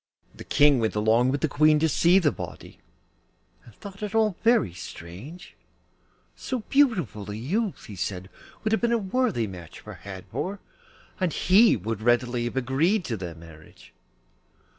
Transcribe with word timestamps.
The 0.33 0.43
King 0.43 0.79
went 0.79 0.95
along 0.95 1.29
with 1.29 1.41
the 1.41 1.47
Queen 1.47 1.77
to 1.77 1.87
see 1.87 2.17
the 2.17 2.31
body, 2.31 2.79
and 3.63 3.75
thought 3.75 4.01
it 4.01 4.15
all 4.15 4.35
very 4.43 4.73
strange; 4.73 5.53
so 6.35 6.61
beautiful 6.69 7.29
a 7.29 7.35
youth, 7.35 7.83
he 7.85 7.95
said, 7.95 8.27
would 8.63 8.71
have 8.71 8.81
been 8.81 8.91
a 8.91 8.97
worthy 8.97 9.45
match 9.45 9.79
for 9.79 9.93
Hadvor, 10.03 10.57
and 11.19 11.31
he 11.31 11.77
would 11.77 12.01
readily 12.01 12.45
have 12.45 12.57
agreed 12.57 13.05
to 13.05 13.15
their 13.15 13.35
marriage. 13.35 13.93